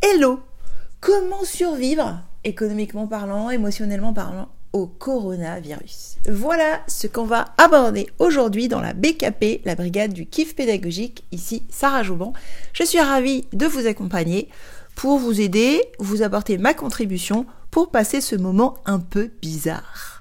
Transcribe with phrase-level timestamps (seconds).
[0.00, 0.38] Hello
[1.00, 6.18] Comment survivre, économiquement parlant, émotionnellement parlant, au coronavirus?
[6.28, 11.64] Voilà ce qu'on va aborder aujourd'hui dans la BKP, la brigade du kiff pédagogique, ici
[11.68, 12.32] Sarah Jouban.
[12.72, 14.48] Je suis ravie de vous accompagner
[14.94, 20.17] pour vous aider, vous apporter ma contribution pour passer ce moment un peu bizarre.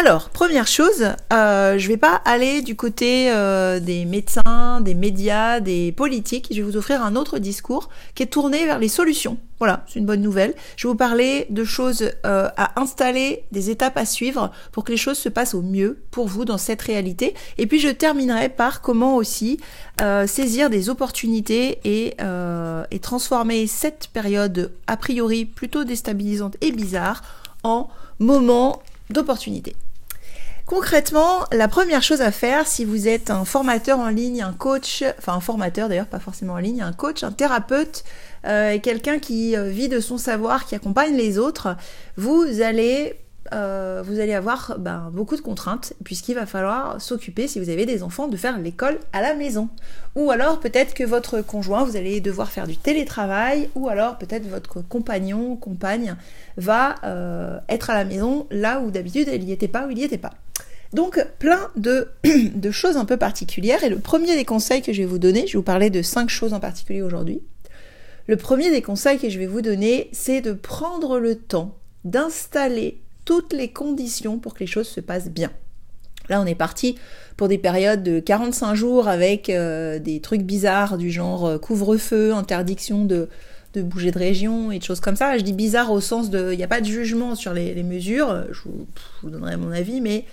[0.00, 5.58] Alors, première chose, euh, je vais pas aller du côté euh, des médecins, des médias,
[5.58, 6.46] des politiques.
[6.52, 9.38] Je vais vous offrir un autre discours qui est tourné vers les solutions.
[9.58, 10.54] Voilà, c'est une bonne nouvelle.
[10.76, 14.92] Je vais vous parler de choses euh, à installer, des étapes à suivre pour que
[14.92, 17.34] les choses se passent au mieux pour vous dans cette réalité.
[17.56, 19.58] Et puis je terminerai par comment aussi
[20.28, 22.14] saisir des opportunités et,
[22.92, 27.24] et transformer cette période a priori plutôt déstabilisante et bizarre
[27.64, 27.88] en
[28.20, 28.80] moment
[29.10, 29.74] d'opportunité.
[30.68, 35.02] Concrètement, la première chose à faire si vous êtes un formateur en ligne, un coach,
[35.18, 38.04] enfin un formateur d'ailleurs, pas forcément en ligne, un coach, un thérapeute,
[38.44, 41.74] euh, quelqu'un qui euh, vit de son savoir, qui accompagne les autres,
[42.18, 43.16] vous allez
[43.54, 47.86] euh, vous allez avoir ben, beaucoup de contraintes, puisqu'il va falloir s'occuper, si vous avez
[47.86, 49.70] des enfants, de faire l'école à la maison.
[50.16, 54.46] Ou alors peut-être que votre conjoint, vous allez devoir faire du télétravail, ou alors peut-être
[54.46, 56.14] votre compagnon, compagne,
[56.58, 56.96] va
[57.70, 60.18] être à la maison là où d'habitude elle n'y était pas ou il n'y était
[60.18, 60.34] pas.
[60.92, 62.08] Donc plein de,
[62.70, 63.84] choses un peu particulières.
[63.84, 66.02] Et le premier des conseils que je vais vous donner, je vais vous parler de
[66.02, 67.42] cinq choses en particulier aujourd'hui.
[68.26, 73.00] Le premier des conseils que je vais vous donner, c'est de prendre le temps d'installer
[73.24, 75.50] toutes les conditions pour que les choses se passent bien.
[76.28, 76.96] Là, on est parti
[77.36, 82.34] pour des périodes de 45 jours avec euh, des trucs bizarres du genre euh, couvre-feu,
[82.34, 83.28] interdiction de,
[83.76, 85.38] bouger de région et de choses comme ça.
[85.38, 88.44] Je dis bizarre au sens de, il n'y a pas de jugement sur les, mesures,
[88.50, 90.24] je vous, donnerai mon avis, mais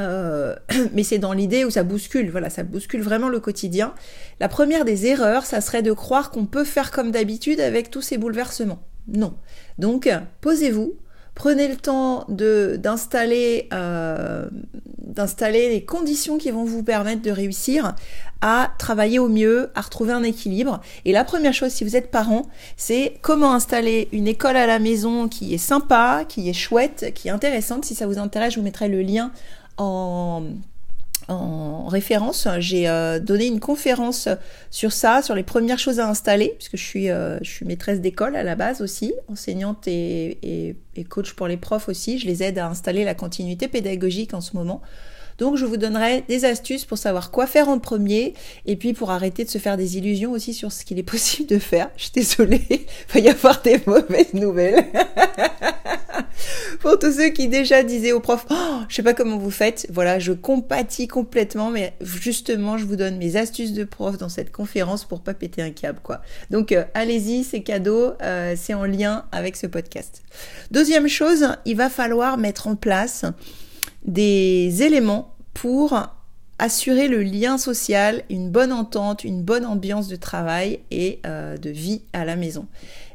[0.00, 0.56] euh,
[0.92, 3.94] mais c'est dans l'idée où ça bouscule, voilà, ça bouscule vraiment le quotidien.
[4.40, 8.02] La première des erreurs, ça serait de croire qu'on peut faire comme d'habitude avec tous
[8.02, 8.82] ces bouleversements.
[9.08, 9.34] Non.
[9.78, 10.08] Donc,
[10.40, 10.94] posez-vous,
[11.34, 13.68] prenez le temps euh, d'installer
[15.68, 17.94] les conditions qui vont vous permettre de réussir
[18.40, 20.80] à travailler au mieux, à retrouver un équilibre.
[21.04, 22.46] Et la première chose, si vous êtes parent,
[22.76, 27.28] c'est comment installer une école à la maison qui est sympa, qui est chouette, qui
[27.28, 27.84] est intéressante.
[27.84, 29.32] Si ça vous intéresse, je vous mettrai le lien
[29.80, 30.42] en,
[31.88, 32.48] référence.
[32.58, 34.28] J'ai euh, donné une conférence
[34.70, 38.00] sur ça, sur les premières choses à installer, puisque je suis, euh, je suis maîtresse
[38.00, 40.38] d'école à la base aussi, enseignante et,
[40.96, 42.18] et, coach pour les profs aussi.
[42.18, 44.82] Je les aide à installer la continuité pédagogique en ce moment.
[45.38, 48.34] Donc je vous donnerai des astuces pour savoir quoi faire en premier
[48.66, 51.48] et puis pour arrêter de se faire des illusions aussi sur ce qu'il est possible
[51.48, 51.90] de faire.
[51.96, 54.84] Je suis désolée, il va y avoir des mauvaises nouvelles.
[56.80, 59.86] pour tous ceux qui déjà disaient aux profs, oh, je sais pas comment vous faites,
[59.90, 64.50] voilà, je compatis complètement, mais justement, je vous donne mes astuces de prof dans cette
[64.50, 66.22] conférence pour pas péter un câble, quoi.
[66.50, 70.22] Donc, euh, allez-y, c'est cadeau, euh, c'est en lien avec ce podcast.
[70.70, 73.26] Deuxième chose, il va falloir mettre en place
[74.04, 76.00] des éléments pour
[76.58, 81.70] assurer le lien social, une bonne entente, une bonne ambiance de travail et euh, de
[81.70, 82.66] vie à la maison.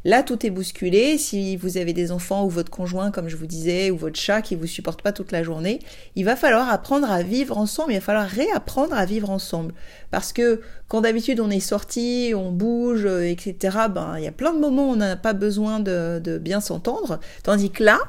[0.06, 1.18] Là, tout est bousculé.
[1.18, 4.42] Si vous avez des enfants ou votre conjoint, comme je vous disais, ou votre chat
[4.42, 5.80] qui vous supporte pas toute la journée,
[6.16, 7.92] il va falloir apprendre à vivre ensemble.
[7.92, 9.74] Il va falloir réapprendre à vivre ensemble.
[10.12, 14.54] Parce que quand d'habitude on est sorti, on bouge, etc., ben, il y a plein
[14.54, 17.20] de moments où on n'a pas besoin de, de bien s'entendre.
[17.44, 18.00] Tandis que là,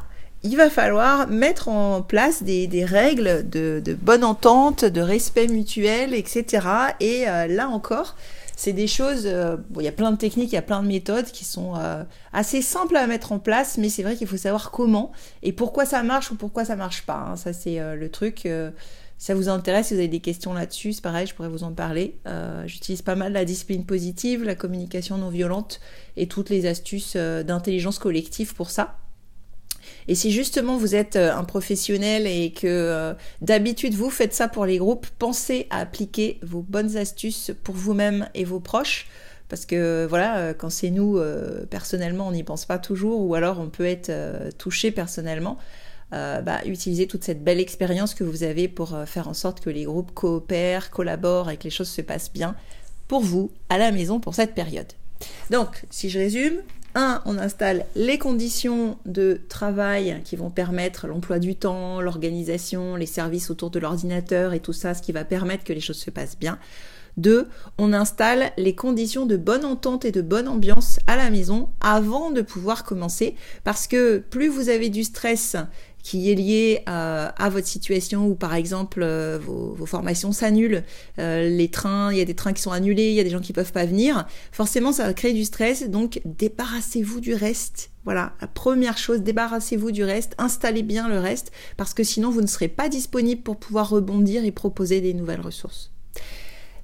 [0.46, 6.66] il va falloir mettre en place des, règles de, bonne entente, de respect mutuel, etc.
[7.00, 8.16] Et euh, là encore,
[8.56, 10.88] c'est des choses, euh, il y a plein de techniques, il y a plein de
[10.88, 12.02] méthodes qui sont euh,
[12.32, 15.12] assez simples à mettre en place, mais c'est vrai qu'il faut savoir comment
[15.42, 17.28] et pourquoi ça marche ou pourquoi ça marche pas.
[17.32, 17.36] Hein.
[17.36, 18.48] Ça, c'est le truc.
[19.18, 21.72] ça vous intéresse, si vous avez des questions là-dessus, c'est pareil, je pourrais vous en
[21.72, 22.16] parler.
[22.64, 25.80] J'utilise pas mal la discipline positive, la communication non violente
[26.16, 28.96] et toutes les astuces d'intelligence collective pour ça.
[30.08, 34.48] Et si justement vous êtes euh, un professionnel et que euh, d'habitude vous faites ça
[34.48, 39.08] pour les groupes, pensez à appliquer vos bonnes astuces pour vous-même et vos proches.
[39.48, 41.20] Parce que voilà, euh, quand c'est nous,
[41.70, 44.12] personnellement, on n'y pense pas toujours, ou alors on peut être
[44.58, 45.58] touché personnellement.
[46.10, 49.84] bah, utilisez toute cette belle expérience que vous avez pour faire en sorte que les
[49.84, 52.56] groupes coopèrent, collaborent et que les choses se passent bien
[53.08, 54.92] pour vous à la maison pour cette période.
[55.50, 56.56] Donc, si je résume,
[56.96, 57.22] 1.
[57.26, 63.50] On installe les conditions de travail qui vont permettre l'emploi du temps, l'organisation, les services
[63.50, 66.38] autour de l'ordinateur et tout ça, ce qui va permettre que les choses se passent
[66.38, 66.58] bien.
[67.18, 67.48] 2.
[67.78, 72.30] On installe les conditions de bonne entente et de bonne ambiance à la maison avant
[72.30, 73.34] de pouvoir commencer
[73.64, 75.56] parce que plus vous avez du stress
[76.06, 79.04] qui est lié à votre situation où par exemple
[79.42, 80.84] vos, vos, formations s'annulent,
[81.18, 83.40] les trains, il y a des trains qui sont annulés, il y a des gens
[83.40, 87.90] qui peuvent pas venir, forcément ça va créer du stress, donc débarrassez-vous du reste.
[88.04, 92.40] Voilà, la première chose, débarrassez-vous du reste, installez bien le reste, parce que sinon vous
[92.40, 95.90] ne serez pas disponible pour pouvoir rebondir et proposer des nouvelles ressources.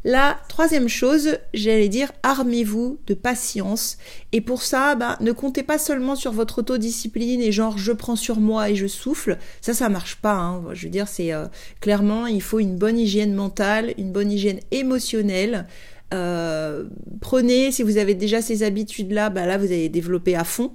[0.05, 3.99] La troisième chose, j'allais dire, armez-vous de patience.
[4.33, 8.17] Et pour ça, bah, ne comptez pas seulement sur votre autodiscipline et genre je prends
[8.17, 9.39] sur moi et je souffle.
[9.61, 10.35] Ça, ça marche pas.
[10.35, 10.65] Hein.
[10.73, 11.47] Je veux dire, c'est euh,
[11.81, 15.67] clairement, il faut une bonne hygiène mentale, une bonne hygiène émotionnelle.
[16.13, 16.85] Euh,
[17.21, 20.73] prenez, si vous avez déjà ces habitudes-là, bah là, vous allez développer à fond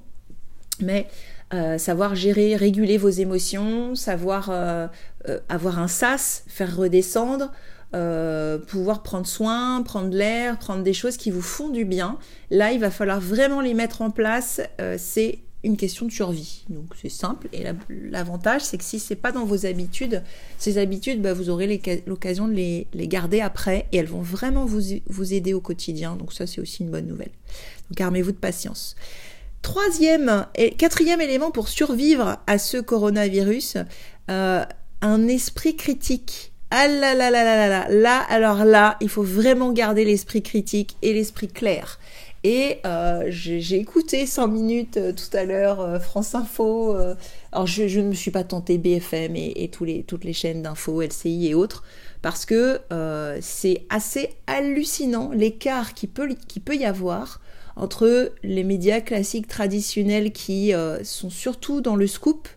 [0.80, 1.08] mais
[1.56, 4.52] euh, savoir gérer, réguler vos émotions, savoir
[5.50, 7.52] avoir un sas, faire redescendre,
[7.92, 12.18] pouvoir prendre soin, prendre l'air, prendre des choses qui vous font du bien.
[12.51, 14.62] Là, il va falloir vraiment les mettre en place.
[14.98, 16.66] c'est une question de survie.
[16.69, 20.24] Donc c'est simple et l'avantage c'est que si c'est pas dans vos habitudes,
[20.57, 24.66] ces habitudes, bah, vous aurez l'occasion de les, les, garder après et elles vont vraiment
[24.66, 26.16] vous, vous aider au quotidien.
[26.16, 27.31] Donc ça c'est aussi une bonne nouvelle.
[27.90, 28.95] Donc armez-vous de patience.
[29.62, 33.78] Troisième et quatrième élément pour survivre à ce coronavirus,
[34.30, 34.63] euh,
[35.01, 36.54] un esprit critique.
[36.69, 40.98] Ah là là là là là là, alors là, il faut vraiment garder l'esprit critique
[41.02, 42.00] et l'esprit clair.
[42.44, 46.96] Et euh, j'ai écouté 100 minutes euh, tout à l'heure, France Info.
[47.52, 51.02] alors je, ne me suis pas tenté BFM et, tous les, toutes les chaînes d'infos,
[51.02, 51.84] LCI et autres,
[52.22, 52.80] parce que
[53.42, 57.40] c'est assez hallucinant l'écart qui peut, qui peut y avoir
[57.78, 62.48] entre les médias classiques traditionnels qui euh, sont surtout dans le scoop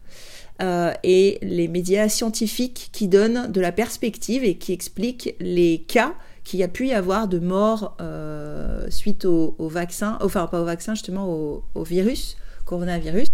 [0.61, 6.15] euh, et les médias scientifiques qui donnent de la perspective et qui expliquent les cas
[6.45, 10.65] qu'il y a pu y avoir de morts euh, suite au, vaccin, enfin pas au
[10.65, 11.29] vaccin justement
[11.75, 13.29] au, virus, coronavirus,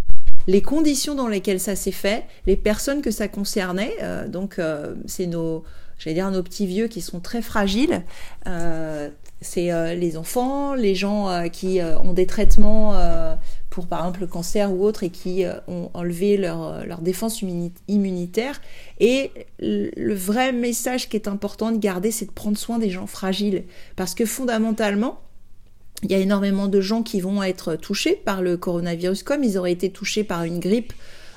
[0.46, 3.94] les conditions dans lesquelles ça s'est fait, les personnes que ça concernait,
[4.28, 4.60] donc
[5.06, 5.64] c'est nos,
[5.98, 8.02] j'allais dire nos petits vieux qui sont très fragiles,
[9.40, 12.94] c'est euh, les enfants, les gens euh, qui euh, ont des traitements
[13.70, 17.42] pour par exemple le cancer ou autre et qui ont enlevé leur, leur défense
[17.88, 18.62] immunitaire.
[19.00, 23.06] Et le vrai message qui est important de garder, c'est de prendre soin des gens
[23.06, 23.64] fragiles.
[23.94, 25.20] Parce que fondamentalement,
[26.02, 29.58] il y a énormément de gens qui vont être touchés par le coronavirus comme ils
[29.58, 30.94] auraient été touchés par une grippe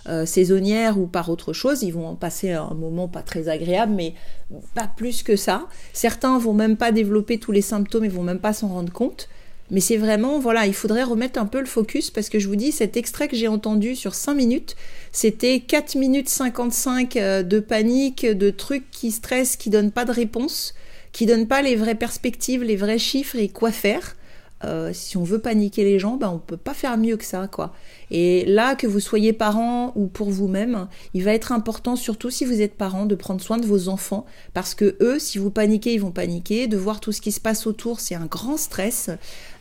[0.10, 1.84] euh, saisonnière ou par autre chose.
[1.84, 4.14] Ils vont en passer un moment pas très agréable, mais
[4.76, 5.68] pas plus que ça.
[5.94, 9.30] Certains vont même pas développer tous les symptômes et vont même pas s'en rendre compte.
[9.72, 12.56] Mais c'est vraiment, voilà, il faudrait remettre un peu le focus parce que je vous
[12.56, 14.76] dis, cet extrait que j'ai entendu sur 5 minutes,
[15.12, 20.12] c'était 4 minutes 55 euh, de panique, de trucs qui stressent, qui donnent pas de
[20.12, 20.74] réponse,
[21.12, 24.16] qui donnent pas les vraies perspectives, les vrais chiffres et quoi faire.
[24.66, 27.48] Euh, si on veut paniquer les gens, ben on peut pas faire mieux que ça,
[27.48, 27.74] quoi.
[28.12, 32.44] Et là, que vous soyez parent ou pour vous-même, il va être important, surtout si
[32.44, 35.94] vous êtes parent, de prendre soin de vos enfants, parce que eux, si vous paniquez,
[35.94, 36.68] ils vont paniquer.
[36.68, 39.10] De voir tout ce qui se passe autour, c'est un grand stress.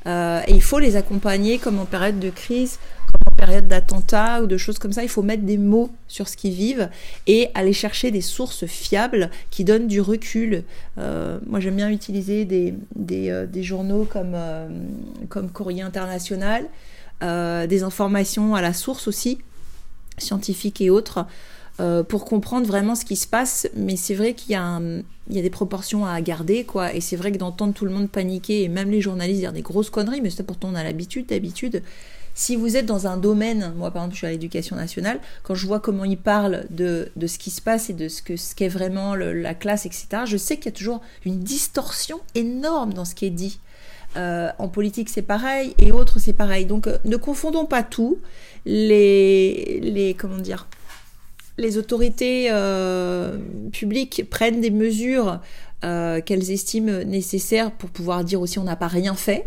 [0.07, 2.79] Euh, et il faut les accompagner, comme en période de crise,
[3.13, 5.03] comme en période d'attentat ou de choses comme ça.
[5.03, 6.89] Il faut mettre des mots sur ce qu'ils vivent
[7.27, 10.65] et aller chercher des sources fiables qui donnent du recul.
[10.99, 14.37] Euh, moi, j'aime bien utiliser des, des, euh, journaux comme,
[15.29, 16.67] comme Courrier International,
[17.21, 19.39] des informations à la source aussi,
[20.19, 21.27] scientifiques et autres.
[22.09, 24.81] Pour comprendre vraiment ce qui se passe, mais c'est vrai qu'il y a
[25.29, 26.93] des proportions à garder, quoi.
[26.93, 29.63] Et c'est vrai que d'entendre tout le monde paniquer, et même les journalistes dire des
[29.63, 31.83] grosses conneries, mais ça pourtant on a l'habitude, d'habitude.
[32.39, 35.57] Si vous êtes dans un domaine, moi par exemple je suis à l'éducation nationale, quand
[35.57, 39.17] je vois comment ils parlent de, ce qui se passe et de ce qu'est vraiment
[39.17, 43.27] la classe, etc., je sais qu'il y a toujours une distorsion énorme dans ce qui
[43.27, 43.59] est dit.
[44.17, 46.65] Euh, en politique c'est pareil et autres c'est pareil.
[46.65, 48.19] Donc euh, ne confondons pas tout.
[48.65, 50.69] Les, les comment dire
[51.59, 53.37] les autorités euh,
[53.73, 55.41] publiques prennent des mesures
[55.85, 59.47] euh, qu'elles estiment nécessaires pour pouvoir dire aussi on n'a pas rien fait.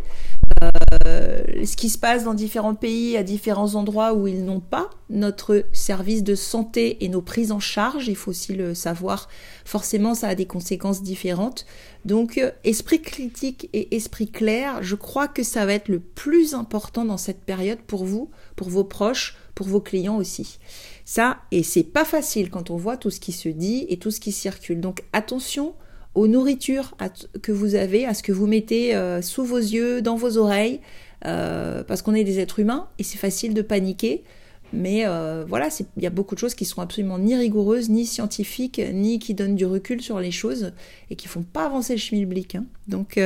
[1.08, 4.90] Euh, ce qui se passe dans différents pays, à différents endroits où ils n'ont pas
[5.10, 9.30] notre service de santé et nos prises en charge, il faut aussi le savoir,
[9.66, 11.66] forcément ça a des conséquences différentes.
[12.06, 17.06] Donc esprit critique et esprit clair, je crois que ça va être le plus important
[17.06, 20.60] dans cette période pour vous, pour vos proches, pour vos clients aussi.
[21.14, 24.12] Ça, et c'est pas facile quand on voit tout ce qui se dit et tout
[24.12, 24.80] ce qui circule.
[24.80, 25.74] Donc attention
[26.16, 26.96] aux nourritures
[27.42, 30.80] que vous avez, à ce que vous mettez euh, sous vos yeux, dans vos oreilles,
[31.26, 34.24] euh, parce qu'on est des êtres humains et c'est facile de paniquer.
[34.72, 38.06] Mais euh, voilà, il y a beaucoup de choses qui sont absolument ni rigoureuses, ni
[38.06, 40.72] scientifiques, ni qui donnent du recul sur les choses
[41.10, 42.56] et qui font pas avancer le schmilblick.
[42.56, 42.64] Hein.
[42.88, 43.20] Donc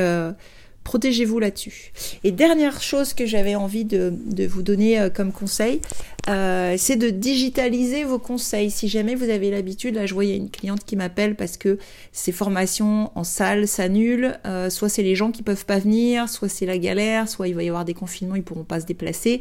[0.86, 1.90] protégez-vous là-dessus.
[2.22, 4.14] Et dernière chose que j'avais envie de,
[4.46, 5.80] vous donner euh, comme conseil,
[6.28, 8.70] euh, c'est de digitaliser vos conseils.
[8.70, 11.78] Si jamais vous avez l'habitude, là je a une cliente qui m'appelle parce que
[12.12, 16.48] ces formations en salle s'annulent, euh, soit c'est les gens qui peuvent pas venir, soit
[16.48, 19.40] c'est la galère, soit il va y avoir des confinements, ils pourront pas se déplacer,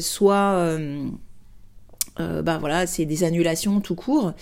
[0.00, 0.76] soit
[2.18, 4.32] bah voilà, c'est des annulations tout court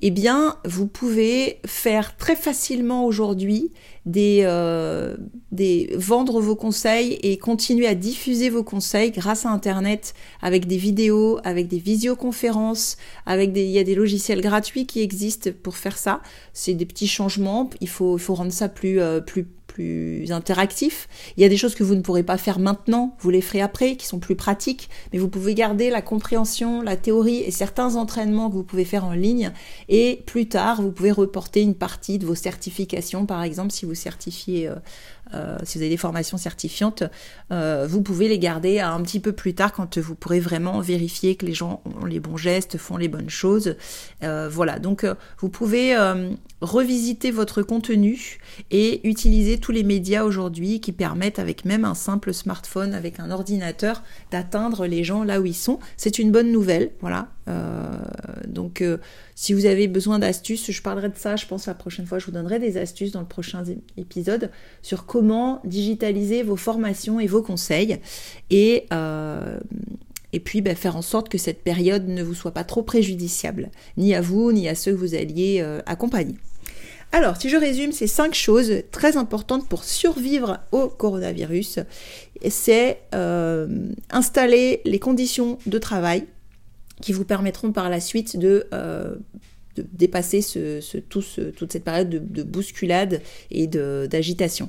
[0.00, 3.72] eh bien, vous pouvez faire très facilement aujourd'hui
[4.06, 5.16] des, euh,
[5.50, 10.76] des vendre vos conseils et continuer à diffuser vos conseils grâce à Internet avec des
[10.76, 15.76] vidéos, avec des visioconférences, avec des, il y a des logiciels gratuits qui existent pour
[15.76, 16.22] faire ça.
[16.52, 17.68] C'est des petits changements.
[17.80, 19.46] Il faut, il faut rendre ça plus, euh, plus
[19.78, 21.08] plus interactif.
[21.36, 23.60] Il y a des choses que vous ne pourrez pas faire maintenant, vous les ferez
[23.60, 27.94] après, qui sont plus pratiques, mais vous pouvez garder la compréhension, la théorie et certains
[27.94, 29.52] entraînements que vous pouvez faire en ligne.
[29.88, 33.94] Et plus tard, vous pouvez reporter une partie de vos certifications, par exemple, si vous
[33.94, 34.74] certifiez euh,
[35.34, 37.02] euh, si vous avez des formations certifiantes,
[37.52, 41.36] euh, vous pouvez les garder un petit peu plus tard quand vous pourrez vraiment vérifier
[41.36, 43.76] que les gens ont les bons gestes, font les bonnes choses.
[44.22, 45.06] Voilà, donc
[45.38, 45.94] vous pouvez
[46.60, 48.38] revisiter votre contenu
[48.70, 53.30] et utiliser tous les médias aujourd'hui qui permettent avec même un simple smartphone, avec un
[53.30, 55.78] ordinateur, d'atteindre les gens là où ils sont.
[55.96, 57.28] C'est une bonne nouvelle, voilà.
[58.46, 58.82] donc
[59.34, 62.26] si vous avez besoin d'astuces, je parlerai de ça, je pense la prochaine fois, je
[62.26, 63.62] vous donnerai des astuces dans le prochain
[63.96, 64.50] épisode
[64.82, 67.98] sur comment digitaliser vos formations et vos conseils
[68.50, 69.58] et, euh,
[70.44, 74.14] puis bah, faire en sorte que cette période ne vous soit pas trop préjudiciable, ni
[74.14, 76.34] à vous, ni à ceux que vous alliez euh, accompagner.
[77.10, 81.80] Alors, si je résume ces cinq choses très importantes pour survivre au coronavirus,
[82.50, 83.66] c'est euh,
[84.10, 86.26] installer les conditions de travail
[87.00, 88.66] qui vous permettront par la suite de
[89.92, 91.22] dépasser ce, tout
[91.56, 94.68] toute cette période de, bousculade et d'agitation.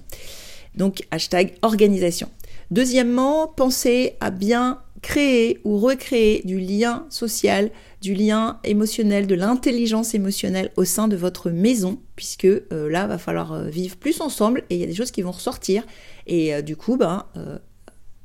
[0.76, 2.30] Donc hashtag organisation.
[2.72, 10.14] Deuxièmement, pensez à bien créer ou recréer du lien social, du lien émotionnel, de l'intelligence
[10.14, 14.64] émotionnelle au sein de votre maison, puisque euh, là, va falloir euh, vivre plus ensemble
[14.70, 15.84] et il y a des choses qui vont ressortir.
[16.28, 17.26] Et euh, du coup, ben,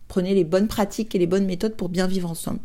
[0.09, 2.61] prenez les bonnes pratiques et les bonnes méthodes pour bien vivre ensemble.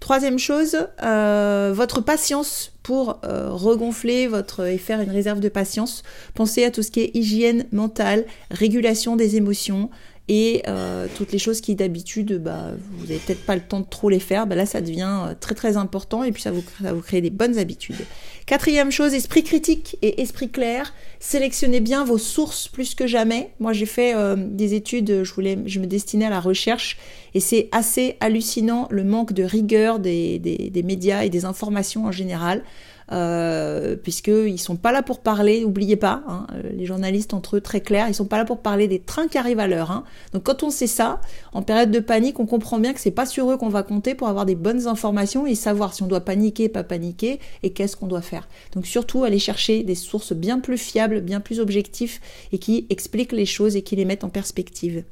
[0.00, 6.02] Troisième chose, euh, votre patience pour euh, regonfler votre et faire une réserve de patience.
[6.34, 9.90] Pensez à tout ce qui est hygiène mentale, régulation des émotions
[10.32, 13.86] et euh, toutes les choses qui d'habitude, bah, vous n'avez peut-être pas le temps de
[13.90, 14.46] trop les faire.
[14.46, 16.62] Bah, là, ça devient très très important et puis ça vous,
[17.02, 18.06] crée des bonnes habitudes.
[18.46, 20.94] Quatrième chose, esprit critique et esprit clair.
[21.18, 23.50] Sélectionnez bien vos sources plus que jamais.
[23.58, 26.96] Moi, j'ai fait euh, des études, je, me destinais à la recherche
[27.34, 32.62] et c'est assez hallucinant le manque de rigueur des médias et des informations en général
[33.12, 37.60] euh, puisqu'ils sont pas là pour parler, n'oubliez pas, hein, euh, les journalistes entre eux
[37.60, 39.90] très clairs, ils sont pas là pour parler des trains qui arrivent à l'heure.
[39.90, 40.04] Hein.
[40.32, 41.20] Donc quand on sait ça,
[41.52, 44.14] en période de panique, on comprend bien que c'est pas sur eux qu'on va compter
[44.14, 47.96] pour avoir des bonnes informations et savoir si on doit paniquer, pas paniquer et qu'est-ce
[47.96, 48.48] qu'on doit faire.
[48.74, 52.20] Donc surtout aller chercher des sources bien plus fiables, bien plus objectifs
[52.52, 55.04] et qui expliquent les choses et qui les mettent en perspective.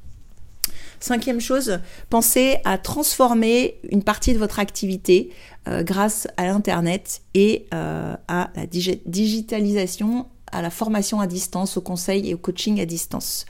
[1.00, 1.78] Cinquième chose,
[2.10, 5.30] pensez à transformer une partie de votre activité
[5.68, 11.80] euh, grâce à l'Internet et euh, à la digitalisation, à la formation à distance, au
[11.80, 13.46] conseil et au coaching à distance.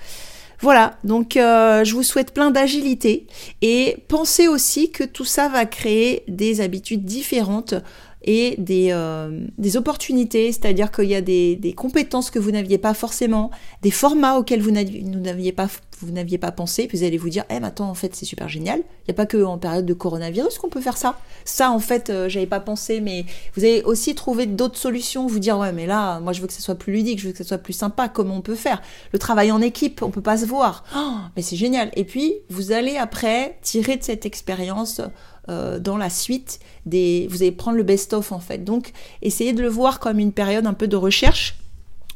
[0.60, 3.28] Voilà, donc euh, je vous souhaite plein d'agilité
[3.62, 7.74] et pensez aussi que tout ça va créer des habitudes différentes
[8.30, 12.92] et des, euh, des opportunités, c'est-à-dire qu'il y a des, compétences que vous n'aviez pas
[12.92, 15.68] forcément, des formats auxquels vous n'aviez pas,
[16.02, 18.26] vous n'aviez pas pensé, puis vous allez vous dire, eh, mais attends, en fait, c'est
[18.26, 18.80] super génial.
[18.80, 21.18] Il n'y a pas que en période de coronavirus qu'on peut faire ça.
[21.46, 23.24] Ça, en fait, euh, j'avais pas pensé, mais
[23.56, 26.52] vous allez aussi trouver d'autres solutions, vous dire, ouais, mais là, moi, je veux que
[26.52, 28.82] ce soit plus ludique, je veux que ce soit plus sympa, comment on peut faire?
[29.14, 30.84] Le travail en équipe, on peut pas se voir.
[30.94, 31.90] Oh, mais c'est génial.
[31.96, 35.00] Et puis, vous allez après tirer de cette expérience
[35.48, 37.26] euh, dans la suite des...
[37.30, 38.64] Vous allez prendre le best-of en fait.
[38.64, 41.58] Donc essayez de le voir comme une période un peu de recherche.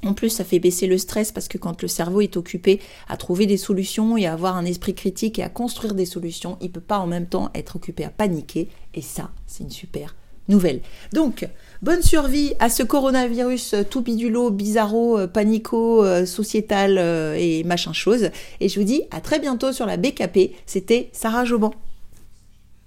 [0.04, 3.16] En plus, ça fait baisser le stress parce que quand le cerveau est occupé à
[3.16, 6.72] trouver des solutions et à avoir un esprit critique et à construire des solutions, il
[6.72, 8.68] peut pas en même temps être occupé à paniquer.
[8.94, 10.16] Et ça, c'est une super
[10.48, 10.80] nouvelle.
[11.12, 11.48] Donc,
[11.82, 16.98] bonne survie à ce coronavirus tout bidulo, bizarro, euh, panico, euh, sociétal
[17.38, 18.30] et machin chose.
[18.58, 20.50] Et je vous dis à très bientôt sur la BKP.
[20.66, 21.72] C'était Sarah Joban.